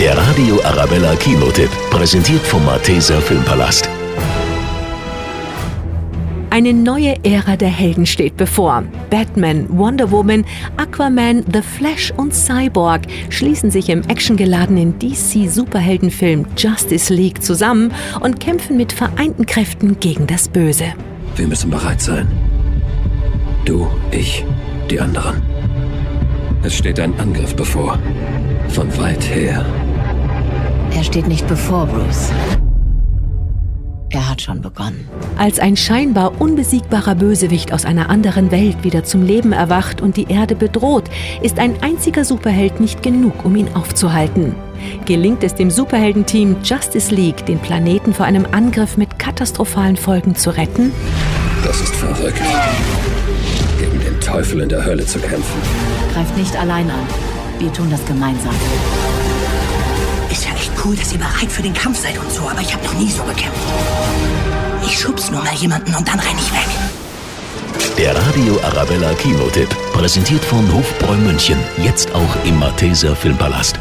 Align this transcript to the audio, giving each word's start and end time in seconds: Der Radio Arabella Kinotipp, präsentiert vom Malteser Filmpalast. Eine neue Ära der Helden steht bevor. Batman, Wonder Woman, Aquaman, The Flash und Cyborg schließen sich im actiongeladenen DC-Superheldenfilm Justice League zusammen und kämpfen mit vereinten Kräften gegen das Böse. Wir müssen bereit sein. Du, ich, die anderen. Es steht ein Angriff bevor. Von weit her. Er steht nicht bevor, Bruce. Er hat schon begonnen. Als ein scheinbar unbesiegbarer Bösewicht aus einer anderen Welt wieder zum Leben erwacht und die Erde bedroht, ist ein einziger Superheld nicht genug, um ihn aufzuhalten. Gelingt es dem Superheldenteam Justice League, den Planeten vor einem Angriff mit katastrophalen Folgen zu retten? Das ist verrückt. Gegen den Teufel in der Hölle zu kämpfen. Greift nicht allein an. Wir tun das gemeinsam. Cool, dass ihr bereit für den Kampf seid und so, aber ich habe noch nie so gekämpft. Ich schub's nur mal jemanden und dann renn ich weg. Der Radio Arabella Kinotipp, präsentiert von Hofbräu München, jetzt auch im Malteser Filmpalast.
Der 0.00 0.16
Radio 0.16 0.60
Arabella 0.62 1.16
Kinotipp, 1.16 1.70
präsentiert 1.90 2.46
vom 2.46 2.64
Malteser 2.64 3.20
Filmpalast. 3.20 3.90
Eine 6.50 6.72
neue 6.72 7.16
Ära 7.24 7.56
der 7.56 7.68
Helden 7.68 8.06
steht 8.06 8.36
bevor. 8.36 8.84
Batman, 9.10 9.66
Wonder 9.76 10.08
Woman, 10.12 10.44
Aquaman, 10.76 11.42
The 11.52 11.62
Flash 11.62 12.12
und 12.16 12.32
Cyborg 12.32 13.02
schließen 13.30 13.72
sich 13.72 13.88
im 13.88 14.02
actiongeladenen 14.02 14.96
DC-Superheldenfilm 15.00 16.46
Justice 16.56 17.12
League 17.12 17.42
zusammen 17.42 17.92
und 18.20 18.38
kämpfen 18.38 18.76
mit 18.76 18.92
vereinten 18.92 19.46
Kräften 19.46 19.98
gegen 19.98 20.28
das 20.28 20.48
Böse. 20.48 20.92
Wir 21.34 21.48
müssen 21.48 21.70
bereit 21.70 22.00
sein. 22.00 22.28
Du, 23.64 23.88
ich, 24.12 24.44
die 24.90 25.00
anderen. 25.00 25.42
Es 26.62 26.76
steht 26.76 27.00
ein 27.00 27.18
Angriff 27.18 27.56
bevor. 27.56 27.98
Von 28.68 28.96
weit 28.98 29.28
her. 29.28 29.64
Er 30.90 31.04
steht 31.04 31.28
nicht 31.28 31.46
bevor, 31.46 31.86
Bruce. 31.86 32.30
Er 34.10 34.30
hat 34.30 34.40
schon 34.40 34.62
begonnen. 34.62 35.06
Als 35.36 35.58
ein 35.58 35.76
scheinbar 35.76 36.40
unbesiegbarer 36.40 37.14
Bösewicht 37.14 37.74
aus 37.74 37.84
einer 37.84 38.08
anderen 38.08 38.50
Welt 38.50 38.82
wieder 38.82 39.04
zum 39.04 39.22
Leben 39.22 39.52
erwacht 39.52 40.00
und 40.00 40.16
die 40.16 40.30
Erde 40.30 40.54
bedroht, 40.54 41.04
ist 41.42 41.58
ein 41.58 41.82
einziger 41.82 42.24
Superheld 42.24 42.80
nicht 42.80 43.02
genug, 43.02 43.44
um 43.44 43.54
ihn 43.54 43.68
aufzuhalten. 43.74 44.54
Gelingt 45.04 45.44
es 45.44 45.54
dem 45.54 45.70
Superheldenteam 45.70 46.56
Justice 46.64 47.14
League, 47.14 47.44
den 47.44 47.58
Planeten 47.58 48.14
vor 48.14 48.24
einem 48.24 48.46
Angriff 48.50 48.96
mit 48.96 49.18
katastrophalen 49.18 49.96
Folgen 49.96 50.34
zu 50.34 50.56
retten? 50.56 50.90
Das 51.62 51.78
ist 51.80 51.94
verrückt. 51.96 52.40
Gegen 53.78 54.00
den 54.00 54.18
Teufel 54.20 54.60
in 54.60 54.70
der 54.70 54.84
Hölle 54.84 55.04
zu 55.04 55.18
kämpfen. 55.18 55.60
Greift 56.14 56.36
nicht 56.38 56.56
allein 56.56 56.88
an. 56.88 57.06
Wir 57.58 57.72
tun 57.72 57.90
das 57.90 58.04
gemeinsam. 58.06 58.54
Cool, 60.88 60.96
dass 60.96 61.12
ihr 61.12 61.18
bereit 61.18 61.52
für 61.52 61.60
den 61.60 61.74
Kampf 61.74 62.00
seid 62.00 62.18
und 62.18 62.32
so, 62.32 62.48
aber 62.48 62.62
ich 62.62 62.72
habe 62.72 62.82
noch 62.82 62.94
nie 62.94 63.10
so 63.10 63.22
gekämpft. 63.24 63.60
Ich 64.86 64.98
schub's 64.98 65.30
nur 65.30 65.42
mal 65.42 65.52
jemanden 65.52 65.94
und 65.94 66.08
dann 66.08 66.18
renn 66.18 66.38
ich 66.38 66.50
weg. 66.50 66.66
Der 67.98 68.16
Radio 68.16 68.58
Arabella 68.62 69.12
Kinotipp, 69.12 69.68
präsentiert 69.92 70.42
von 70.42 70.72
Hofbräu 70.72 71.16
München, 71.16 71.58
jetzt 71.76 72.14
auch 72.14 72.44
im 72.46 72.58
Malteser 72.58 73.14
Filmpalast. 73.14 73.78